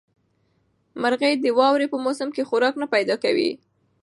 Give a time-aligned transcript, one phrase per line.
[1.01, 3.51] مرغۍ د واورې په موسم کې خوراک نه پیدا کوي.